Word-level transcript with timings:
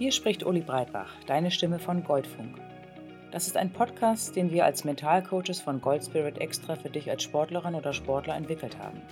Hier 0.00 0.12
spricht 0.12 0.46
Uli 0.46 0.62
Breitbach, 0.62 1.12
deine 1.26 1.50
Stimme 1.50 1.78
von 1.78 2.02
Goldfunk. 2.02 2.56
Das 3.32 3.46
ist 3.46 3.56
ein 3.56 3.70
Podcast, 3.70 4.34
den 4.34 4.50
wir 4.50 4.64
als 4.64 4.84
Mentalcoaches 4.84 5.60
von 5.60 5.80
Goldspirit 5.80 6.38
extra 6.38 6.74
für 6.74 6.88
dich 6.88 7.10
als 7.10 7.22
Sportlerin 7.22 7.74
oder 7.74 7.92
Sportler 7.92 8.34
entwickelt 8.34 8.78
haben. 8.78 9.02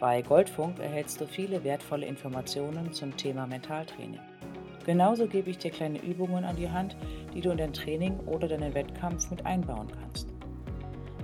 Bei 0.00 0.22
Goldfunk 0.22 0.78
erhältst 0.80 1.20
du 1.20 1.26
viele 1.26 1.62
wertvolle 1.62 2.06
Informationen 2.06 2.92
zum 2.92 3.16
Thema 3.16 3.46
Mentaltraining. 3.46 4.18
Genauso 4.84 5.26
gebe 5.26 5.50
ich 5.50 5.58
dir 5.58 5.70
kleine 5.70 6.02
Übungen 6.02 6.44
an 6.44 6.56
die 6.56 6.70
Hand, 6.70 6.96
die 7.34 7.40
du 7.40 7.50
in 7.50 7.58
dein 7.58 7.72
Training 7.72 8.18
oder 8.20 8.48
deinen 8.48 8.74
Wettkampf 8.74 9.30
mit 9.30 9.46
einbauen 9.46 9.88
kannst. 10.00 10.33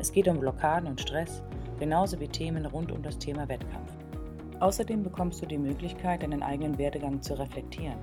Es 0.00 0.10
geht 0.10 0.28
um 0.28 0.40
Blockaden 0.40 0.88
und 0.88 0.98
Stress, 0.98 1.42
genauso 1.78 2.18
wie 2.18 2.26
Themen 2.26 2.64
rund 2.64 2.90
um 2.90 3.02
das 3.02 3.18
Thema 3.18 3.46
Wettkampf. 3.50 3.92
Außerdem 4.58 5.02
bekommst 5.02 5.42
du 5.42 5.46
die 5.46 5.58
Möglichkeit, 5.58 6.22
deinen 6.22 6.42
eigenen 6.42 6.78
Werdegang 6.78 7.20
zu 7.20 7.38
reflektieren. 7.38 7.98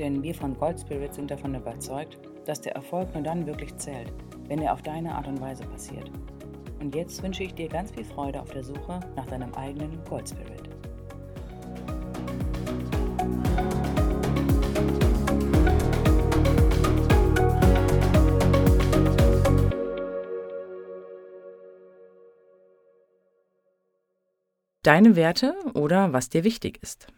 Denn 0.00 0.20
wir 0.24 0.34
von 0.34 0.58
Gold 0.58 0.80
Spirit 0.80 1.14
sind 1.14 1.30
davon 1.30 1.54
überzeugt, 1.54 2.18
dass 2.44 2.60
der 2.60 2.74
Erfolg 2.74 3.14
nur 3.14 3.22
dann 3.22 3.46
wirklich 3.46 3.76
zählt, 3.76 4.12
wenn 4.48 4.60
er 4.60 4.72
auf 4.72 4.82
deine 4.82 5.14
Art 5.14 5.28
und 5.28 5.40
Weise 5.40 5.64
passiert. 5.64 6.10
Und 6.80 6.92
jetzt 6.92 7.22
wünsche 7.22 7.44
ich 7.44 7.54
dir 7.54 7.68
ganz 7.68 7.92
viel 7.92 8.04
Freude 8.04 8.42
auf 8.42 8.50
der 8.50 8.64
Suche 8.64 8.98
nach 9.14 9.26
deinem 9.26 9.54
eigenen 9.54 10.02
Gold 10.08 10.28
Spirit. 10.28 10.65
Deine 24.86 25.16
Werte 25.16 25.56
oder 25.74 26.12
was 26.12 26.28
dir 26.28 26.44
wichtig 26.44 26.78
ist. 26.80 27.08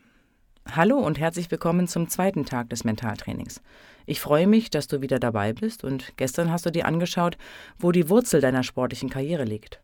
Hallo 0.75 0.97
und 0.97 1.19
herzlich 1.19 1.51
willkommen 1.51 1.87
zum 1.87 2.09
zweiten 2.09 2.47
Tag 2.47 2.70
des 2.70 2.83
Mentaltrainings. 2.83 3.61
Ich 4.06 4.23
freue 4.23 4.47
mich, 4.47 4.70
dass 4.70 4.87
du 4.87 5.03
wieder 5.03 5.19
dabei 5.19 5.53
bist 5.53 5.84
und 5.84 6.17
gestern 6.17 6.51
hast 6.51 6.65
du 6.65 6.70
dir 6.70 6.87
angeschaut, 6.87 7.37
wo 7.79 7.92
die 7.92 8.09
Wurzel 8.09 8.41
deiner 8.41 8.62
sportlichen 8.62 9.11
Karriere 9.11 9.45
liegt. 9.45 9.83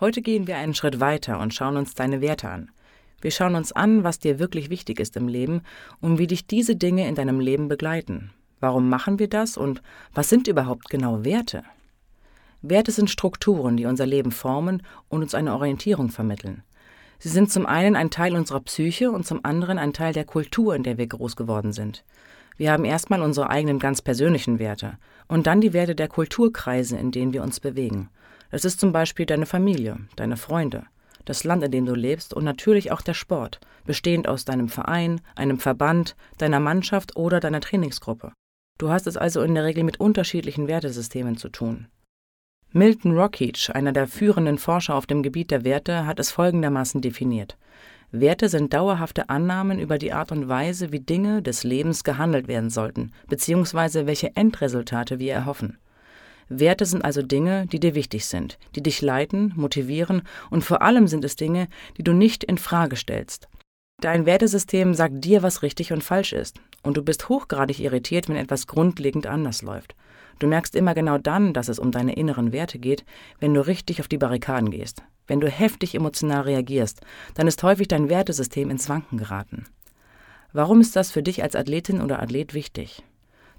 Heute 0.00 0.20
gehen 0.20 0.48
wir 0.48 0.56
einen 0.56 0.74
Schritt 0.74 0.98
weiter 0.98 1.38
und 1.38 1.54
schauen 1.54 1.76
uns 1.76 1.94
deine 1.94 2.20
Werte 2.20 2.48
an. 2.48 2.72
Wir 3.20 3.30
schauen 3.30 3.54
uns 3.54 3.70
an, 3.70 4.02
was 4.02 4.18
dir 4.18 4.40
wirklich 4.40 4.68
wichtig 4.68 4.98
ist 4.98 5.16
im 5.16 5.28
Leben 5.28 5.62
und 6.00 6.18
wie 6.18 6.26
dich 6.26 6.48
diese 6.48 6.74
Dinge 6.74 7.06
in 7.06 7.14
deinem 7.14 7.38
Leben 7.38 7.68
begleiten. 7.68 8.32
Warum 8.58 8.88
machen 8.88 9.20
wir 9.20 9.28
das 9.28 9.56
und 9.56 9.80
was 10.12 10.28
sind 10.28 10.48
überhaupt 10.48 10.90
genau 10.90 11.24
Werte? 11.24 11.62
Werte 12.66 12.92
sind 12.92 13.10
Strukturen, 13.10 13.76
die 13.76 13.84
unser 13.84 14.06
Leben 14.06 14.32
formen 14.32 14.82
und 15.10 15.20
uns 15.22 15.34
eine 15.34 15.52
Orientierung 15.52 16.08
vermitteln. 16.08 16.62
Sie 17.18 17.28
sind 17.28 17.50
zum 17.50 17.66
einen 17.66 17.96
ein 17.96 18.10
Teil 18.10 18.34
unserer 18.36 18.60
Psyche 18.60 19.10
und 19.10 19.26
zum 19.26 19.44
anderen 19.44 19.78
ein 19.78 19.92
Teil 19.92 20.12
der 20.12 20.24
Kultur, 20.24 20.74
in 20.74 20.82
der 20.82 20.98
wir 20.98 21.06
groß 21.06 21.36
geworden 21.36 21.72
sind. 21.72 22.04
Wir 22.56 22.70
haben 22.70 22.84
erstmal 22.84 23.22
unsere 23.22 23.50
eigenen 23.50 23.78
ganz 23.78 24.02
persönlichen 24.02 24.58
Werte 24.58 24.98
und 25.26 25.46
dann 25.46 25.60
die 25.60 25.72
Werte 25.72 25.94
der 25.94 26.08
Kulturkreise, 26.08 26.96
in 26.96 27.10
denen 27.10 27.32
wir 27.32 27.42
uns 27.42 27.60
bewegen. 27.60 28.10
Das 28.50 28.64
ist 28.64 28.78
zum 28.78 28.92
Beispiel 28.92 29.26
deine 29.26 29.46
Familie, 29.46 29.98
deine 30.14 30.36
Freunde, 30.36 30.84
das 31.24 31.42
Land, 31.42 31.64
in 31.64 31.72
dem 31.72 31.86
du 31.86 31.94
lebst 31.94 32.34
und 32.34 32.44
natürlich 32.44 32.92
auch 32.92 33.00
der 33.00 33.14
Sport, 33.14 33.58
bestehend 33.84 34.28
aus 34.28 34.44
deinem 34.44 34.68
Verein, 34.68 35.20
einem 35.34 35.58
Verband, 35.58 36.14
deiner 36.38 36.60
Mannschaft 36.60 37.16
oder 37.16 37.40
deiner 37.40 37.60
Trainingsgruppe. 37.60 38.32
Du 38.78 38.90
hast 38.90 39.06
es 39.06 39.16
also 39.16 39.42
in 39.42 39.54
der 39.54 39.64
Regel 39.64 39.84
mit 39.84 39.98
unterschiedlichen 39.98 40.68
Wertesystemen 40.68 41.36
zu 41.36 41.48
tun. 41.48 41.88
Milton 42.76 43.16
Rockich, 43.16 43.72
einer 43.72 43.92
der 43.92 44.08
führenden 44.08 44.58
Forscher 44.58 44.96
auf 44.96 45.06
dem 45.06 45.22
Gebiet 45.22 45.52
der 45.52 45.62
Werte, 45.62 46.06
hat 46.06 46.18
es 46.18 46.32
folgendermaßen 46.32 47.00
definiert. 47.00 47.56
Werte 48.10 48.48
sind 48.48 48.74
dauerhafte 48.74 49.28
Annahmen 49.28 49.78
über 49.78 49.96
die 49.96 50.12
Art 50.12 50.32
und 50.32 50.48
Weise, 50.48 50.90
wie 50.90 50.98
Dinge 50.98 51.40
des 51.40 51.62
Lebens 51.62 52.02
gehandelt 52.02 52.48
werden 52.48 52.70
sollten, 52.70 53.12
beziehungsweise 53.28 54.08
welche 54.08 54.34
Endresultate 54.34 55.20
wir 55.20 55.34
erhoffen. 55.34 55.78
Werte 56.48 56.84
sind 56.84 57.04
also 57.04 57.22
Dinge, 57.22 57.68
die 57.68 57.78
dir 57.78 57.94
wichtig 57.94 58.26
sind, 58.26 58.58
die 58.74 58.82
dich 58.82 59.02
leiten, 59.02 59.52
motivieren 59.54 60.22
und 60.50 60.64
vor 60.64 60.82
allem 60.82 61.06
sind 61.06 61.24
es 61.24 61.36
Dinge, 61.36 61.68
die 61.96 62.02
du 62.02 62.12
nicht 62.12 62.42
in 62.42 62.58
Frage 62.58 62.96
stellst. 62.96 63.46
Dein 64.00 64.26
Wertesystem 64.26 64.94
sagt 64.94 65.24
dir, 65.24 65.44
was 65.44 65.62
richtig 65.62 65.92
und 65.92 66.02
falsch 66.02 66.32
ist, 66.32 66.58
und 66.82 66.96
du 66.96 67.04
bist 67.04 67.28
hochgradig 67.28 67.78
irritiert, 67.78 68.28
wenn 68.28 68.34
etwas 68.34 68.66
grundlegend 68.66 69.28
anders 69.28 69.62
läuft. 69.62 69.94
Du 70.38 70.46
merkst 70.46 70.74
immer 70.74 70.94
genau 70.94 71.18
dann, 71.18 71.52
dass 71.52 71.68
es 71.68 71.78
um 71.78 71.90
deine 71.90 72.14
inneren 72.14 72.52
Werte 72.52 72.78
geht, 72.78 73.04
wenn 73.38 73.54
du 73.54 73.66
richtig 73.66 74.00
auf 74.00 74.08
die 74.08 74.18
Barrikaden 74.18 74.70
gehst. 74.70 75.02
Wenn 75.26 75.40
du 75.40 75.48
heftig 75.48 75.94
emotional 75.94 76.42
reagierst, 76.42 77.00
dann 77.34 77.46
ist 77.46 77.62
häufig 77.62 77.88
dein 77.88 78.08
Wertesystem 78.08 78.70
ins 78.70 78.88
Wanken 78.88 79.18
geraten. 79.18 79.64
Warum 80.52 80.80
ist 80.80 80.96
das 80.96 81.10
für 81.10 81.22
dich 81.22 81.42
als 81.42 81.56
Athletin 81.56 82.00
oder 82.00 82.22
Athlet 82.22 82.54
wichtig? 82.54 83.02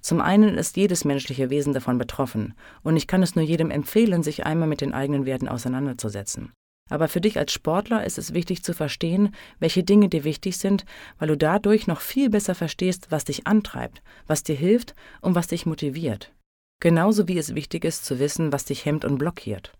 Zum 0.01 0.21
einen 0.21 0.55
ist 0.55 0.77
jedes 0.77 1.03
menschliche 1.03 1.49
Wesen 1.49 1.73
davon 1.73 1.97
betroffen, 1.97 2.53
und 2.83 2.95
ich 2.95 3.07
kann 3.07 3.23
es 3.23 3.35
nur 3.35 3.43
jedem 3.43 3.71
empfehlen, 3.71 4.21
sich 4.21 4.45
einmal 4.45 4.67
mit 4.67 4.81
den 4.81 4.93
eigenen 4.93 5.25
Werten 5.25 5.47
auseinanderzusetzen. 5.47 6.51
Aber 6.91 7.07
für 7.07 7.21
dich 7.21 7.39
als 7.39 7.51
Sportler 7.51 8.05
ist 8.05 8.19
es 8.19 8.35
wichtig 8.35 8.63
zu 8.63 8.73
verstehen, 8.73 9.33
welche 9.57 9.83
Dinge 9.83 10.07
dir 10.07 10.23
wichtig 10.23 10.57
sind, 10.57 10.85
weil 11.17 11.29
du 11.29 11.37
dadurch 11.37 11.87
noch 11.87 12.01
viel 12.01 12.29
besser 12.29 12.53
verstehst, 12.53 13.07
was 13.09 13.25
dich 13.25 13.47
antreibt, 13.47 14.03
was 14.27 14.43
dir 14.43 14.55
hilft 14.55 14.93
und 15.21 15.33
was 15.33 15.47
dich 15.47 15.65
motiviert. 15.65 16.34
Genauso 16.79 17.27
wie 17.27 17.37
es 17.37 17.55
wichtig 17.55 17.85
ist 17.85 18.05
zu 18.05 18.19
wissen, 18.19 18.51
was 18.51 18.65
dich 18.65 18.85
hemmt 18.85 19.05
und 19.05 19.17
blockiert. 19.17 19.73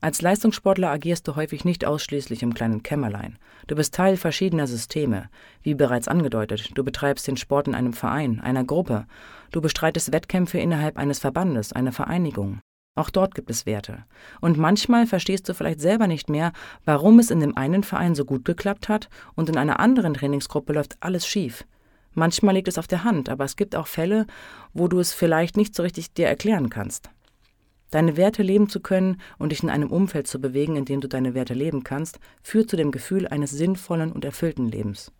Als 0.00 0.20
Leistungssportler 0.20 0.90
agierst 0.90 1.28
du 1.28 1.36
häufig 1.36 1.64
nicht 1.64 1.84
ausschließlich 1.84 2.42
im 2.42 2.54
kleinen 2.54 2.82
Kämmerlein. 2.82 3.38
Du 3.68 3.76
bist 3.76 3.94
Teil 3.94 4.16
verschiedener 4.16 4.66
Systeme. 4.66 5.30
Wie 5.62 5.74
bereits 5.74 6.08
angedeutet, 6.08 6.70
du 6.74 6.82
betreibst 6.82 7.28
den 7.28 7.36
Sport 7.36 7.68
in 7.68 7.76
einem 7.76 7.92
Verein, 7.92 8.40
einer 8.40 8.64
Gruppe. 8.64 9.06
Du 9.52 9.60
bestreitest 9.60 10.12
Wettkämpfe 10.12 10.58
innerhalb 10.58 10.98
eines 10.98 11.20
Verbandes, 11.20 11.72
einer 11.72 11.92
Vereinigung. 11.92 12.60
Auch 12.96 13.10
dort 13.10 13.36
gibt 13.36 13.48
es 13.48 13.64
Werte. 13.64 14.04
Und 14.40 14.58
manchmal 14.58 15.06
verstehst 15.06 15.48
du 15.48 15.54
vielleicht 15.54 15.80
selber 15.80 16.08
nicht 16.08 16.28
mehr, 16.28 16.52
warum 16.84 17.20
es 17.20 17.30
in 17.30 17.38
dem 17.38 17.56
einen 17.56 17.84
Verein 17.84 18.16
so 18.16 18.24
gut 18.24 18.44
geklappt 18.44 18.88
hat 18.88 19.08
und 19.34 19.48
in 19.48 19.56
einer 19.56 19.78
anderen 19.78 20.14
Trainingsgruppe 20.14 20.72
läuft 20.72 20.96
alles 21.00 21.26
schief. 21.26 21.64
Manchmal 22.14 22.54
liegt 22.54 22.68
es 22.68 22.78
auf 22.78 22.86
der 22.86 23.04
Hand, 23.04 23.28
aber 23.28 23.44
es 23.44 23.56
gibt 23.56 23.74
auch 23.74 23.86
Fälle, 23.86 24.26
wo 24.74 24.88
du 24.88 24.98
es 25.00 25.12
vielleicht 25.12 25.56
nicht 25.56 25.74
so 25.74 25.82
richtig 25.82 26.12
dir 26.12 26.26
erklären 26.26 26.68
kannst. 26.70 27.10
Deine 27.90 28.16
Werte 28.16 28.42
leben 28.42 28.68
zu 28.68 28.80
können 28.80 29.20
und 29.38 29.52
dich 29.52 29.62
in 29.62 29.70
einem 29.70 29.90
Umfeld 29.90 30.26
zu 30.26 30.40
bewegen, 30.40 30.76
in 30.76 30.86
dem 30.86 31.00
du 31.00 31.08
deine 31.08 31.34
Werte 31.34 31.54
leben 31.54 31.84
kannst, 31.84 32.18
führt 32.42 32.70
zu 32.70 32.76
dem 32.76 32.90
Gefühl 32.90 33.28
eines 33.28 33.50
sinnvollen 33.50 34.12
und 34.12 34.24
erfüllten 34.24 34.68
Lebens. 34.68 35.12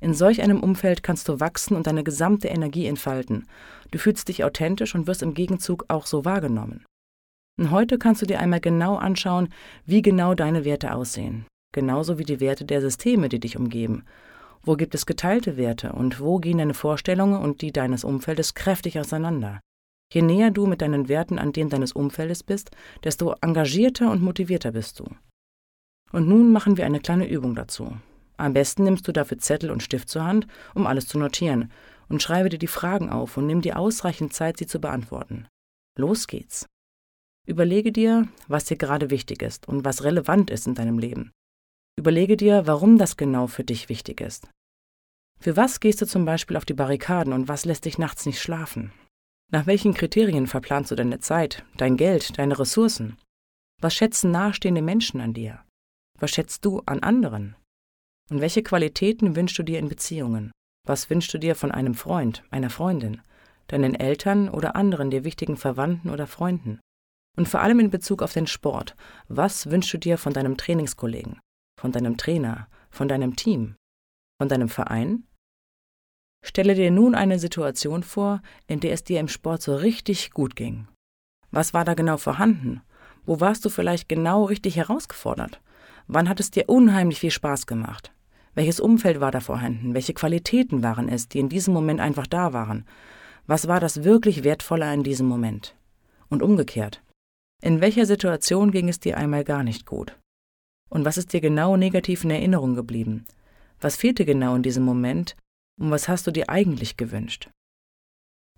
In 0.00 0.14
solch 0.14 0.42
einem 0.42 0.60
Umfeld 0.60 1.02
kannst 1.02 1.28
du 1.28 1.40
wachsen 1.40 1.76
und 1.76 1.86
deine 1.86 2.04
gesamte 2.04 2.48
Energie 2.48 2.86
entfalten. 2.86 3.46
Du 3.92 3.98
fühlst 3.98 4.28
dich 4.28 4.44
authentisch 4.44 4.94
und 4.94 5.06
wirst 5.06 5.22
im 5.22 5.32
Gegenzug 5.32 5.84
auch 5.88 6.06
so 6.06 6.24
wahrgenommen. 6.24 6.84
Und 7.58 7.70
heute 7.70 7.98
kannst 7.98 8.20
du 8.20 8.26
dir 8.26 8.40
einmal 8.40 8.60
genau 8.60 8.96
anschauen, 8.96 9.48
wie 9.86 10.02
genau 10.02 10.34
deine 10.34 10.64
Werte 10.64 10.92
aussehen, 10.92 11.46
genauso 11.72 12.18
wie 12.18 12.24
die 12.24 12.40
Werte 12.40 12.64
der 12.64 12.80
Systeme, 12.80 13.28
die 13.28 13.40
dich 13.40 13.56
umgeben, 13.56 14.04
wo 14.64 14.76
gibt 14.76 14.94
es 14.94 15.06
geteilte 15.06 15.56
Werte 15.56 15.92
und 15.92 16.20
wo 16.20 16.38
gehen 16.38 16.58
deine 16.58 16.74
Vorstellungen 16.74 17.40
und 17.40 17.62
die 17.62 17.72
deines 17.72 18.04
Umfeldes 18.04 18.54
kräftig 18.54 18.98
auseinander? 18.98 19.60
Je 20.12 20.22
näher 20.22 20.50
du 20.50 20.66
mit 20.66 20.82
deinen 20.82 21.08
Werten 21.08 21.38
an 21.38 21.52
denen 21.52 21.70
deines 21.70 21.92
Umfeldes 21.92 22.42
bist, 22.42 22.70
desto 23.02 23.34
engagierter 23.40 24.10
und 24.10 24.22
motivierter 24.22 24.72
bist 24.72 25.00
du. 25.00 25.06
Und 26.12 26.28
nun 26.28 26.52
machen 26.52 26.76
wir 26.76 26.84
eine 26.84 27.00
kleine 27.00 27.28
Übung 27.28 27.54
dazu. 27.54 27.96
Am 28.36 28.52
besten 28.52 28.84
nimmst 28.84 29.08
du 29.08 29.12
dafür 29.12 29.38
Zettel 29.38 29.70
und 29.70 29.82
Stift 29.82 30.08
zur 30.08 30.24
Hand, 30.24 30.46
um 30.74 30.86
alles 30.86 31.06
zu 31.06 31.18
notieren, 31.18 31.70
und 32.08 32.22
schreibe 32.22 32.50
dir 32.50 32.58
die 32.58 32.66
Fragen 32.66 33.08
auf 33.08 33.36
und 33.36 33.46
nimm 33.46 33.62
dir 33.62 33.78
ausreichend 33.78 34.34
Zeit, 34.34 34.58
sie 34.58 34.66
zu 34.66 34.80
beantworten. 34.80 35.48
Los 35.96 36.26
geht's. 36.26 36.66
Überlege 37.46 37.90
dir, 37.90 38.28
was 38.48 38.66
dir 38.66 38.76
gerade 38.76 39.10
wichtig 39.10 39.42
ist 39.42 39.66
und 39.66 39.84
was 39.84 40.04
relevant 40.04 40.50
ist 40.50 40.66
in 40.66 40.74
deinem 40.74 40.98
Leben. 40.98 41.32
Überlege 41.98 42.36
dir, 42.36 42.66
warum 42.66 42.98
das 42.98 43.16
genau 43.16 43.46
für 43.46 43.64
dich 43.64 43.88
wichtig 43.88 44.20
ist. 44.20 44.48
Für 45.40 45.56
was 45.56 45.80
gehst 45.80 46.00
du 46.00 46.06
zum 46.06 46.24
Beispiel 46.24 46.56
auf 46.56 46.64
die 46.64 46.74
Barrikaden 46.74 47.32
und 47.32 47.48
was 47.48 47.64
lässt 47.64 47.84
dich 47.84 47.98
nachts 47.98 48.26
nicht 48.26 48.40
schlafen? 48.40 48.92
Nach 49.50 49.66
welchen 49.66 49.92
Kriterien 49.92 50.46
verplanst 50.46 50.90
du 50.90 50.94
deine 50.94 51.18
Zeit, 51.18 51.64
dein 51.76 51.96
Geld, 51.96 52.38
deine 52.38 52.58
Ressourcen? 52.58 53.18
Was 53.80 53.94
schätzen 53.94 54.30
nahestehende 54.30 54.80
Menschen 54.80 55.20
an 55.20 55.34
dir? 55.34 55.64
Was 56.18 56.30
schätzt 56.30 56.64
du 56.64 56.80
an 56.86 57.00
anderen? 57.00 57.56
Und 58.30 58.40
welche 58.40 58.62
Qualitäten 58.62 59.36
wünschst 59.36 59.58
du 59.58 59.62
dir 59.62 59.78
in 59.78 59.88
Beziehungen? 59.88 60.52
Was 60.86 61.10
wünschst 61.10 61.34
du 61.34 61.38
dir 61.38 61.54
von 61.54 61.70
einem 61.70 61.94
Freund, 61.94 62.44
einer 62.50 62.70
Freundin, 62.70 63.20
deinen 63.66 63.94
Eltern 63.94 64.48
oder 64.48 64.76
anderen 64.76 65.10
dir 65.10 65.24
wichtigen 65.24 65.56
Verwandten 65.56 66.08
oder 66.08 66.26
Freunden? 66.26 66.80
Und 67.36 67.48
vor 67.48 67.60
allem 67.60 67.80
in 67.80 67.90
Bezug 67.90 68.22
auf 68.22 68.32
den 68.32 68.46
Sport, 68.46 68.94
was 69.28 69.70
wünschst 69.70 69.92
du 69.92 69.98
dir 69.98 70.16
von 70.16 70.32
deinem 70.32 70.56
Trainingskollegen, 70.56 71.40
von 71.82 71.90
deinem 71.90 72.16
Trainer, 72.16 72.68
von 72.90 73.08
deinem 73.08 73.34
Team, 73.34 73.74
von 74.38 74.48
deinem 74.48 74.68
Verein? 74.68 75.24
Stelle 76.44 76.76
dir 76.76 76.92
nun 76.92 77.16
eine 77.16 77.40
Situation 77.40 78.04
vor, 78.04 78.40
in 78.68 78.78
der 78.78 78.92
es 78.92 79.02
dir 79.02 79.18
im 79.18 79.26
Sport 79.26 79.62
so 79.62 79.74
richtig 79.74 80.30
gut 80.30 80.54
ging. 80.54 80.86
Was 81.50 81.74
war 81.74 81.84
da 81.84 81.94
genau 81.94 82.18
vorhanden? 82.18 82.82
Wo 83.26 83.40
warst 83.40 83.64
du 83.64 83.68
vielleicht 83.68 84.08
genau 84.08 84.44
richtig 84.44 84.76
herausgefordert? 84.76 85.60
Wann 86.06 86.28
hat 86.28 86.38
es 86.38 86.52
dir 86.52 86.68
unheimlich 86.68 87.18
viel 87.18 87.32
Spaß 87.32 87.66
gemacht? 87.66 88.12
Welches 88.54 88.78
Umfeld 88.78 89.18
war 89.18 89.32
da 89.32 89.40
vorhanden? 89.40 89.92
Welche 89.92 90.14
Qualitäten 90.14 90.84
waren 90.84 91.08
es, 91.08 91.28
die 91.28 91.40
in 91.40 91.48
diesem 91.48 91.74
Moment 91.74 91.98
einfach 91.98 92.28
da 92.28 92.52
waren? 92.52 92.86
Was 93.48 93.66
war 93.66 93.80
das 93.80 94.04
wirklich 94.04 94.44
Wertvolle 94.44 94.94
in 94.94 95.02
diesem 95.02 95.26
Moment? 95.26 95.74
Und 96.28 96.44
umgekehrt. 96.44 97.02
In 97.60 97.80
welcher 97.80 98.06
Situation 98.06 98.70
ging 98.70 98.88
es 98.88 99.00
dir 99.00 99.16
einmal 99.16 99.42
gar 99.42 99.64
nicht 99.64 99.84
gut? 99.84 100.16
Und 100.92 101.06
was 101.06 101.16
ist 101.16 101.32
dir 101.32 101.40
genau 101.40 101.78
negativ 101.78 102.22
in 102.22 102.30
Erinnerung 102.30 102.74
geblieben? 102.74 103.24
Was 103.80 103.96
fehlte 103.96 104.26
genau 104.26 104.54
in 104.56 104.62
diesem 104.62 104.84
Moment 104.84 105.36
und 105.80 105.90
was 105.90 106.06
hast 106.06 106.26
du 106.26 106.30
dir 106.30 106.50
eigentlich 106.50 106.98
gewünscht? 106.98 107.48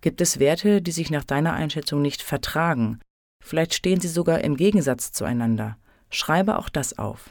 Gibt 0.01 0.19
es 0.19 0.37
Werte, 0.37 0.81
die 0.81 0.91
sich 0.91 1.09
nach 1.09 1.23
deiner 1.23 1.53
Einschätzung 1.53 2.01
nicht 2.01 2.21
vertragen? 2.21 2.99
Vielleicht 3.41 3.73
stehen 3.73 4.01
sie 4.01 4.09
sogar 4.09 4.41
im 4.43 4.57
Gegensatz 4.57 5.13
zueinander. 5.13 5.77
Schreibe 6.09 6.59
auch 6.59 6.67
das 6.67 6.99
auf. 6.99 7.29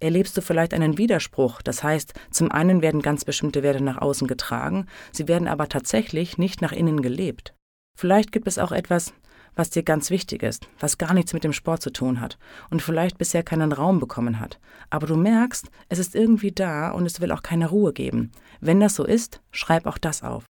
Erlebst 0.00 0.36
du 0.36 0.42
vielleicht 0.42 0.74
einen 0.74 0.98
Widerspruch, 0.98 1.62
das 1.62 1.82
heißt, 1.82 2.12
zum 2.30 2.52
einen 2.52 2.82
werden 2.82 3.00
ganz 3.00 3.24
bestimmte 3.24 3.62
Werte 3.62 3.82
nach 3.82 3.98
außen 3.98 4.28
getragen, 4.28 4.86
sie 5.12 5.28
werden 5.28 5.48
aber 5.48 5.66
tatsächlich 5.66 6.36
nicht 6.36 6.60
nach 6.60 6.72
innen 6.72 7.00
gelebt. 7.00 7.54
Vielleicht 7.98 8.32
gibt 8.32 8.48
es 8.48 8.58
auch 8.58 8.72
etwas, 8.72 9.14
was 9.60 9.68
dir 9.68 9.82
ganz 9.82 10.08
wichtig 10.08 10.42
ist, 10.42 10.68
was 10.78 10.96
gar 10.96 11.12
nichts 11.12 11.34
mit 11.34 11.44
dem 11.44 11.52
Sport 11.52 11.82
zu 11.82 11.90
tun 11.90 12.22
hat 12.22 12.38
und 12.70 12.80
vielleicht 12.80 13.18
bisher 13.18 13.42
keinen 13.42 13.72
Raum 13.72 14.00
bekommen 14.00 14.40
hat. 14.40 14.58
Aber 14.88 15.06
du 15.06 15.16
merkst, 15.16 15.66
es 15.90 15.98
ist 15.98 16.14
irgendwie 16.14 16.50
da 16.50 16.92
und 16.92 17.04
es 17.04 17.20
will 17.20 17.30
auch 17.30 17.42
keine 17.42 17.68
Ruhe 17.68 17.92
geben. 17.92 18.32
Wenn 18.60 18.80
das 18.80 18.94
so 18.94 19.04
ist, 19.04 19.42
schreib 19.50 19.84
auch 19.84 19.98
das 19.98 20.22
auf. 20.22 20.46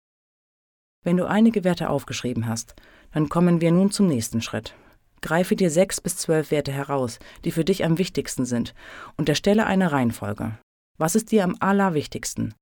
Wenn 1.03 1.17
du 1.17 1.29
einige 1.29 1.65
Werte 1.65 1.91
aufgeschrieben 1.91 2.47
hast, 2.47 2.77
dann 3.11 3.29
kommen 3.29 3.61
wir 3.61 3.73
nun 3.73 3.91
zum 3.91 4.07
nächsten 4.07 4.43
Schritt. 4.43 4.77
Greife 5.23 5.57
dir 5.57 5.71
sechs 5.73 6.01
bis 6.01 6.17
zwölf 6.17 6.53
Werte 6.53 6.71
heraus, 6.71 7.19
die 7.45 7.51
für 7.51 7.65
dich 7.65 7.85
am 7.85 7.99
wichtigsten 7.99 8.45
sind, 8.45 8.75
und 9.17 9.29
erstelle 9.29 9.67
eine 9.67 9.91
Reihenfolge. 9.91 10.57
Was 10.99 11.17
ist 11.17 11.33
dir 11.33 11.43
am 11.43 11.57
allerwichtigsten? 11.59 12.55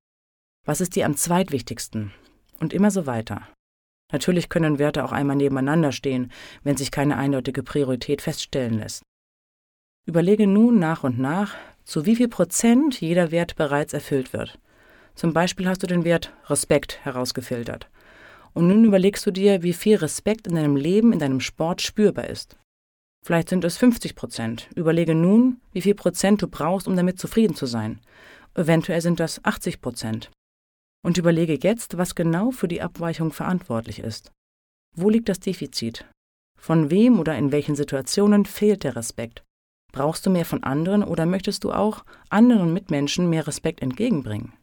Was 0.65 0.81
ist 0.81 0.95
dir 0.95 1.05
am 1.05 1.15
zweitwichtigsten? 1.15 2.11
Und 2.59 2.73
immer 2.73 2.89
so 2.89 3.05
weiter. 3.05 3.47
Natürlich 4.11 4.49
können 4.49 4.79
Werte 4.79 5.03
auch 5.03 5.11
einmal 5.11 5.35
nebeneinander 5.35 5.91
stehen, 5.91 6.31
wenn 6.63 6.77
sich 6.77 6.91
keine 6.91 7.17
eindeutige 7.17 7.63
Priorität 7.63 8.21
feststellen 8.21 8.79
lässt. 8.79 9.03
Überlege 10.05 10.47
nun 10.47 10.79
nach 10.79 11.03
und 11.03 11.19
nach, 11.19 11.55
zu 11.83 12.05
wie 12.05 12.15
viel 12.15 12.27
Prozent 12.27 12.99
jeder 12.99 13.31
Wert 13.31 13.55
bereits 13.55 13.93
erfüllt 13.93 14.33
wird. 14.33 14.57
Zum 15.15 15.33
Beispiel 15.33 15.67
hast 15.67 15.83
du 15.83 15.87
den 15.87 16.05
Wert 16.05 16.33
Respekt 16.47 17.03
herausgefiltert. 17.03 17.89
Und 18.53 18.67
nun 18.67 18.85
überlegst 18.85 19.25
du 19.25 19.31
dir, 19.31 19.61
wie 19.61 19.73
viel 19.73 19.97
Respekt 19.97 20.47
in 20.47 20.55
deinem 20.55 20.75
Leben, 20.75 21.13
in 21.13 21.19
deinem 21.19 21.39
Sport 21.39 21.81
spürbar 21.81 22.27
ist. 22.27 22.57
Vielleicht 23.23 23.49
sind 23.49 23.63
es 23.63 23.77
50 23.77 24.15
Prozent. 24.15 24.69
Überlege 24.75 25.13
nun, 25.13 25.59
wie 25.71 25.81
viel 25.81 25.93
Prozent 25.93 26.41
du 26.41 26.47
brauchst, 26.47 26.87
um 26.87 26.95
damit 26.95 27.19
zufrieden 27.19 27.55
zu 27.55 27.65
sein. 27.65 27.99
Eventuell 28.55 29.01
sind 29.01 29.19
das 29.19 29.43
80 29.43 29.81
Prozent. 29.81 30.31
Und 31.01 31.17
überlege 31.17 31.57
jetzt, 31.61 31.97
was 31.97 32.15
genau 32.15 32.51
für 32.51 32.67
die 32.67 32.81
Abweichung 32.81 33.31
verantwortlich 33.31 33.99
ist. 33.99 34.31
Wo 34.95 35.09
liegt 35.09 35.29
das 35.29 35.39
Defizit? 35.39 36.05
Von 36.57 36.91
wem 36.91 37.19
oder 37.19 37.37
in 37.37 37.51
welchen 37.51 37.75
Situationen 37.75 38.45
fehlt 38.45 38.83
der 38.83 38.95
Respekt? 38.95 39.43
Brauchst 39.91 40.25
du 40.25 40.29
mehr 40.29 40.45
von 40.45 40.63
anderen 40.63 41.03
oder 41.03 41.25
möchtest 41.25 41.63
du 41.63 41.71
auch 41.71 42.03
anderen 42.29 42.73
Mitmenschen 42.73 43.29
mehr 43.29 43.47
Respekt 43.47 43.81
entgegenbringen? 43.81 44.53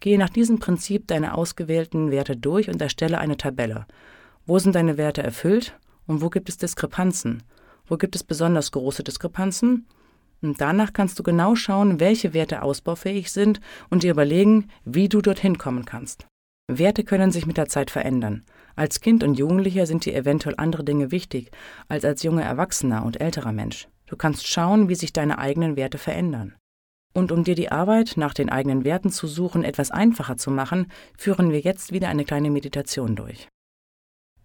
Gehe 0.00 0.18
nach 0.18 0.30
diesem 0.30 0.58
Prinzip 0.58 1.06
deine 1.06 1.34
ausgewählten 1.34 2.10
Werte 2.10 2.36
durch 2.36 2.68
und 2.68 2.80
erstelle 2.80 3.18
eine 3.18 3.36
Tabelle. 3.36 3.86
Wo 4.46 4.58
sind 4.58 4.74
deine 4.74 4.96
Werte 4.96 5.22
erfüllt 5.22 5.78
und 6.06 6.22
wo 6.22 6.30
gibt 6.30 6.48
es 6.48 6.56
Diskrepanzen? 6.56 7.42
Wo 7.86 7.96
gibt 7.96 8.16
es 8.16 8.24
besonders 8.24 8.72
große 8.72 9.04
Diskrepanzen? 9.04 9.86
Und 10.42 10.60
danach 10.60 10.92
kannst 10.92 11.18
du 11.18 11.22
genau 11.22 11.54
schauen, 11.54 12.00
welche 12.00 12.32
Werte 12.32 12.62
ausbaufähig 12.62 13.30
sind 13.30 13.60
und 13.90 14.02
dir 14.02 14.12
überlegen, 14.12 14.68
wie 14.84 15.08
du 15.08 15.20
dorthin 15.20 15.58
kommen 15.58 15.84
kannst. 15.84 16.26
Werte 16.66 17.04
können 17.04 17.32
sich 17.32 17.46
mit 17.46 17.56
der 17.56 17.68
Zeit 17.68 17.90
verändern. 17.90 18.44
Als 18.76 19.00
Kind 19.00 19.22
und 19.24 19.34
Jugendlicher 19.34 19.86
sind 19.86 20.04
dir 20.04 20.14
eventuell 20.14 20.54
andere 20.56 20.84
Dinge 20.84 21.10
wichtig 21.10 21.50
als 21.88 22.04
als 22.04 22.22
junger 22.22 22.44
Erwachsener 22.44 23.04
und 23.04 23.20
älterer 23.20 23.52
Mensch. 23.52 23.88
Du 24.06 24.16
kannst 24.16 24.46
schauen, 24.46 24.88
wie 24.88 24.94
sich 24.94 25.12
deine 25.12 25.38
eigenen 25.38 25.76
Werte 25.76 25.98
verändern. 25.98 26.54
Und 27.12 27.32
um 27.32 27.42
dir 27.42 27.56
die 27.56 27.72
Arbeit 27.72 28.14
nach 28.16 28.34
den 28.34 28.50
eigenen 28.50 28.84
Werten 28.84 29.10
zu 29.10 29.26
suchen 29.26 29.64
etwas 29.64 29.90
einfacher 29.90 30.36
zu 30.36 30.50
machen, 30.50 30.86
führen 31.18 31.50
wir 31.50 31.60
jetzt 31.60 31.92
wieder 31.92 32.08
eine 32.08 32.24
kleine 32.24 32.50
Meditation 32.50 33.16
durch. 33.16 33.48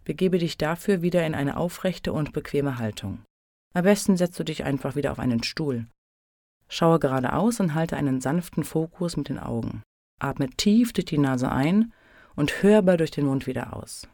Begebe 0.03 0.39
dich 0.39 0.57
dafür 0.57 1.01
wieder 1.01 1.25
in 1.25 1.35
eine 1.35 1.57
aufrechte 1.57 2.11
und 2.11 2.33
bequeme 2.33 2.79
Haltung. 2.79 3.19
Am 3.75 3.83
besten 3.83 4.15
setzt 4.15 4.39
du 4.39 4.45
dich 4.45 4.63
einfach 4.63 4.95
wieder 4.95 5.11
auf 5.11 5.19
einen 5.19 5.43
Stuhl. 5.43 5.85
Schaue 6.69 6.97
geradeaus 6.97 7.59
und 7.59 7.75
halte 7.75 7.97
einen 7.97 8.21
sanften 8.21 8.63
Fokus 8.63 9.17
mit 9.17 9.27
den 9.27 9.37
Augen. 9.37 9.83
Atme 10.17 10.49
tief 10.49 10.93
durch 10.93 11.05
die 11.05 11.17
Nase 11.17 11.51
ein 11.51 11.91
und 12.37 12.63
hörbar 12.63 12.95
durch 12.95 13.11
den 13.11 13.25
Mund 13.25 13.47
wieder 13.47 13.75
aus. 13.75 14.07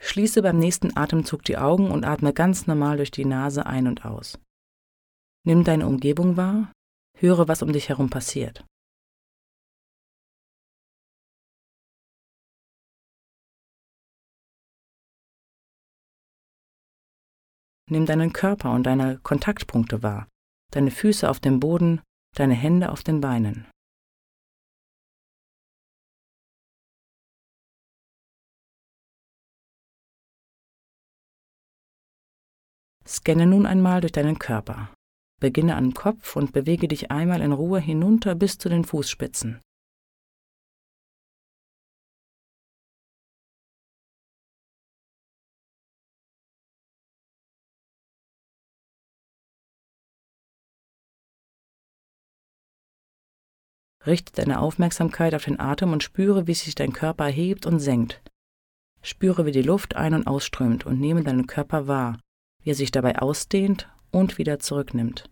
Schließe 0.00 0.42
beim 0.42 0.58
nächsten 0.58 0.96
Atemzug 0.96 1.44
die 1.44 1.58
Augen 1.58 1.90
und 1.90 2.04
atme 2.04 2.32
ganz 2.32 2.66
normal 2.66 2.96
durch 2.96 3.10
die 3.10 3.26
Nase 3.26 3.66
ein 3.66 3.86
und 3.86 4.04
aus. 4.04 4.38
Nimm 5.44 5.62
deine 5.62 5.86
Umgebung 5.86 6.36
wahr, 6.36 6.72
höre, 7.16 7.48
was 7.48 7.62
um 7.62 7.72
dich 7.72 7.88
herum 7.88 8.10
passiert. 8.10 8.64
Nimm 17.90 18.06
deinen 18.06 18.32
Körper 18.32 18.72
und 18.72 18.84
deine 18.84 19.18
Kontaktpunkte 19.18 20.02
wahr, 20.02 20.28
deine 20.70 20.92
Füße 20.92 21.28
auf 21.28 21.40
dem 21.40 21.58
Boden, 21.58 22.00
deine 22.36 22.54
Hände 22.54 22.90
auf 22.90 23.02
den 23.02 23.20
Beinen. 23.20 23.66
Scanne 33.10 33.44
nun 33.44 33.66
einmal 33.66 34.00
durch 34.00 34.12
deinen 34.12 34.38
Körper. 34.38 34.94
Beginne 35.40 35.74
am 35.74 35.94
Kopf 35.94 36.36
und 36.36 36.52
bewege 36.52 36.86
dich 36.86 37.10
einmal 37.10 37.40
in 37.40 37.50
Ruhe 37.50 37.80
hinunter 37.80 38.36
bis 38.36 38.56
zu 38.56 38.68
den 38.68 38.84
Fußspitzen. 38.84 39.60
Richte 54.06 54.32
deine 54.32 54.60
Aufmerksamkeit 54.60 55.34
auf 55.34 55.46
den 55.46 55.58
Atem 55.58 55.92
und 55.92 56.04
spüre, 56.04 56.46
wie 56.46 56.54
sich 56.54 56.76
dein 56.76 56.92
Körper 56.92 57.26
hebt 57.26 57.66
und 57.66 57.80
senkt. 57.80 58.22
Spüre, 59.02 59.46
wie 59.46 59.52
die 59.52 59.62
Luft 59.62 59.96
ein- 59.96 60.14
und 60.14 60.28
ausströmt 60.28 60.86
und 60.86 61.00
nehme 61.00 61.24
deinen 61.24 61.48
Körper 61.48 61.88
wahr, 61.88 62.20
wie 62.62 62.70
er 62.70 62.74
sich 62.74 62.90
dabei 62.90 63.18
ausdehnt 63.18 63.88
und 64.10 64.38
wieder 64.38 64.58
zurücknimmt. 64.58 65.30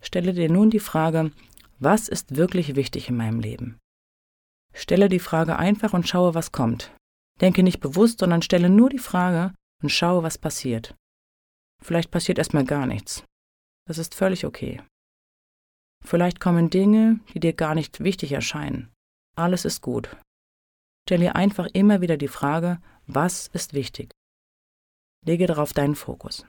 Stelle 0.00 0.32
dir 0.32 0.50
nun 0.50 0.70
die 0.70 0.80
Frage, 0.80 1.32
was 1.78 2.08
ist 2.08 2.36
wirklich 2.36 2.76
wichtig 2.76 3.10
in 3.10 3.16
meinem 3.16 3.40
Leben? 3.40 3.78
Stelle 4.72 5.10
die 5.10 5.18
Frage 5.18 5.56
einfach 5.56 5.92
und 5.92 6.08
schaue, 6.08 6.34
was 6.34 6.50
kommt. 6.50 6.96
Denke 7.42 7.62
nicht 7.62 7.80
bewusst, 7.80 8.20
sondern 8.20 8.40
stelle 8.40 8.70
nur 8.70 8.88
die 8.88 8.98
Frage 8.98 9.54
und 9.82 9.90
schaue, 9.90 10.22
was 10.22 10.38
passiert. 10.38 10.94
Vielleicht 11.82 12.10
passiert 12.10 12.38
erstmal 12.38 12.64
gar 12.64 12.86
nichts. 12.86 13.24
Das 13.86 13.98
ist 13.98 14.14
völlig 14.14 14.44
okay. 14.44 14.82
Vielleicht 16.04 16.40
kommen 16.40 16.70
Dinge, 16.70 17.20
die 17.34 17.40
dir 17.40 17.52
gar 17.52 17.74
nicht 17.74 18.00
wichtig 18.00 18.32
erscheinen. 18.32 18.92
Alles 19.36 19.64
ist 19.64 19.82
gut. 19.82 20.16
Stell 21.06 21.20
dir 21.20 21.36
einfach 21.36 21.66
immer 21.72 22.00
wieder 22.00 22.16
die 22.16 22.28
Frage, 22.28 22.80
was 23.06 23.48
ist 23.48 23.72
wichtig? 23.72 24.10
Lege 25.24 25.46
darauf 25.46 25.72
deinen 25.72 25.94
Fokus. 25.94 26.46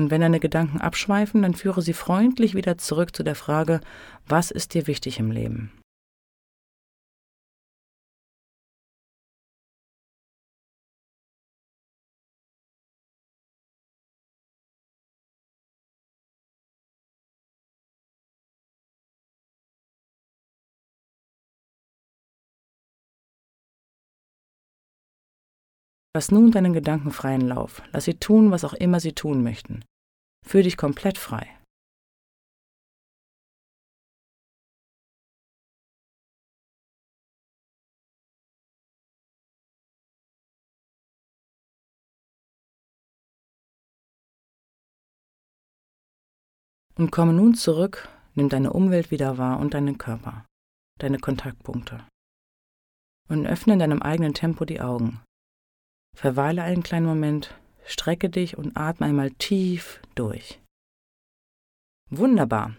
Und 0.00 0.10
wenn 0.10 0.22
deine 0.22 0.40
Gedanken 0.40 0.80
abschweifen, 0.80 1.42
dann 1.42 1.52
führe 1.52 1.82
sie 1.82 1.92
freundlich 1.92 2.54
wieder 2.54 2.78
zurück 2.78 3.14
zu 3.14 3.22
der 3.22 3.34
Frage, 3.34 3.82
was 4.26 4.50
ist 4.50 4.72
dir 4.72 4.86
wichtig 4.86 5.18
im 5.18 5.30
Leben? 5.30 5.72
Lass 26.16 26.32
nun 26.32 26.50
deinen 26.50 26.72
Gedanken 26.72 27.12
freien 27.12 27.42
Lauf. 27.42 27.82
Lass 27.92 28.06
sie 28.06 28.14
tun, 28.14 28.50
was 28.50 28.64
auch 28.64 28.72
immer 28.72 28.98
sie 28.98 29.12
tun 29.12 29.42
möchten. 29.42 29.84
Fühl 30.46 30.62
dich 30.62 30.76
komplett 30.76 31.18
frei. 31.18 31.56
Und 47.00 47.10
komme 47.10 47.32
nun 47.32 47.54
zurück, 47.54 48.10
nimm 48.34 48.50
deine 48.50 48.74
Umwelt 48.74 49.10
wieder 49.10 49.38
wahr 49.38 49.58
und 49.58 49.72
deinen 49.72 49.96
Körper, 49.96 50.44
deine 50.98 51.18
Kontaktpunkte. 51.18 52.06
Und 53.26 53.46
öffne 53.46 53.72
in 53.72 53.78
deinem 53.78 54.02
eigenen 54.02 54.34
Tempo 54.34 54.66
die 54.66 54.82
Augen. 54.82 55.22
Verweile 56.14 56.62
einen 56.62 56.82
kleinen 56.82 57.06
Moment, 57.06 57.58
strecke 57.84 58.30
dich 58.30 58.56
und 58.56 58.76
atme 58.76 59.06
einmal 59.06 59.30
tief 59.30 60.00
durch. 60.14 60.60
Wunderbar. 62.10 62.76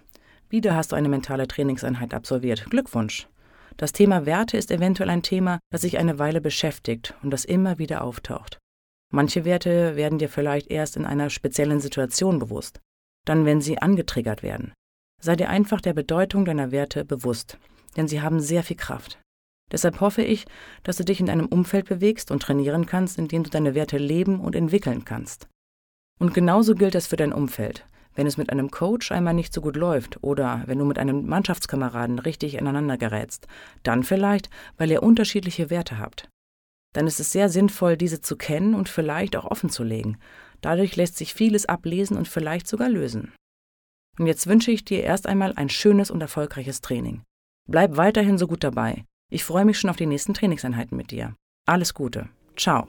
Wieder 0.50 0.76
hast 0.76 0.92
du 0.92 0.96
eine 0.96 1.10
mentale 1.10 1.48
Trainingseinheit 1.48 2.14
absolviert. 2.14 2.66
Glückwunsch. 2.70 3.28
Das 3.78 3.94
Thema 3.94 4.26
Werte 4.26 4.58
ist 4.58 4.70
eventuell 4.70 5.10
ein 5.10 5.24
Thema, 5.24 5.60
das 5.72 5.82
sich 5.82 5.98
eine 5.98 6.20
Weile 6.20 6.42
beschäftigt 6.42 7.16
und 7.24 7.32
das 7.32 7.46
immer 7.46 7.78
wieder 7.78 8.04
auftaucht. 8.04 8.58
Manche 9.14 9.46
Werte 9.46 9.96
werden 9.96 10.20
dir 10.20 10.30
vielleicht 10.30 10.70
erst 10.70 10.98
in 10.98 11.06
einer 11.06 11.30
speziellen 11.30 11.80
Situation 11.80 12.40
bewusst, 12.40 12.80
dann 13.26 13.46
wenn 13.46 13.62
sie 13.62 13.78
angetriggert 13.78 14.44
werden. 14.44 14.74
Sei 15.22 15.36
dir 15.36 15.50
einfach 15.50 15.82
der 15.82 15.94
Bedeutung 15.94 16.46
deiner 16.46 16.72
Werte 16.72 17.06
bewusst, 17.06 17.58
denn 17.96 18.08
sie 18.08 18.22
haben 18.22 18.40
sehr 18.40 18.64
viel 18.64 18.78
Kraft. 18.78 19.20
Deshalb 19.72 20.02
hoffe 20.02 20.22
ich, 20.22 20.46
dass 20.84 20.98
du 20.98 21.06
dich 21.06 21.20
in 21.20 21.30
einem 21.30 21.48
Umfeld 21.48 21.88
bewegst 21.88 22.32
und 22.32 22.42
trainieren 22.42 22.86
kannst, 22.86 23.18
in 23.18 23.28
dem 23.28 23.44
du 23.44 23.50
deine 23.50 23.76
Werte 23.76 23.98
leben 23.98 24.40
und 24.40 24.56
entwickeln 24.56 25.06
kannst. 25.06 25.48
Und 26.20 26.34
genauso 26.34 26.76
gilt 26.76 26.96
es 26.96 27.08
für 27.08 27.16
dein 27.16 27.34
Umfeld. 27.34 27.88
Wenn 28.14 28.28
es 28.28 28.38
mit 28.38 28.50
einem 28.52 28.72
Coach 28.72 29.12
einmal 29.12 29.34
nicht 29.34 29.54
so 29.54 29.62
gut 29.62 29.78
läuft 29.78 30.22
oder 30.22 30.64
wenn 30.66 30.78
du 30.78 30.86
mit 30.86 31.00
einem 31.00 31.26
Mannschaftskameraden 31.28 32.20
richtig 32.20 32.56
ineinander 32.56 32.98
gerätst, 32.98 33.48
dann 33.84 34.04
vielleicht, 34.04 34.50
weil 34.78 34.92
ihr 34.92 35.02
unterschiedliche 35.02 35.70
Werte 35.70 35.98
habt. 35.98 36.28
Dann 36.94 37.08
ist 37.08 37.22
es 37.22 37.32
sehr 37.32 37.48
sinnvoll, 37.48 37.96
diese 37.96 38.20
zu 38.20 38.36
kennen 38.36 38.76
und 38.76 38.90
vielleicht 38.90 39.38
auch 39.38 39.46
offen 39.46 39.70
zu 39.70 39.84
legen. 39.84 40.18
Dadurch 40.60 40.98
lässt 40.98 41.18
sich 41.18 41.34
vieles 41.34 41.66
ablesen 41.68 42.18
und 42.18 42.28
vielleicht 42.28 42.68
sogar 42.68 42.90
lösen. 42.90 43.34
Und 44.20 44.28
jetzt 44.28 44.46
wünsche 44.46 44.72
ich 44.72 44.84
dir 44.84 45.04
erst 45.04 45.26
einmal 45.26 45.54
ein 45.56 45.70
schönes 45.70 46.12
und 46.12 46.20
erfolgreiches 46.20 46.82
Training. 46.82 47.24
Bleib 47.70 47.96
weiterhin 47.96 48.38
so 48.38 48.46
gut 48.46 48.64
dabei. 48.64 49.06
Ich 49.34 49.46
freue 49.46 49.66
mich 49.66 49.80
schon 49.80 49.90
auf 49.90 49.96
die 49.96 50.06
nächsten 50.06 50.34
Trainingseinheiten 50.34 50.98
mit 50.98 51.10
dir. 51.10 51.36
Alles 51.66 51.94
Gute. 51.94 52.30
Ciao. 52.58 52.88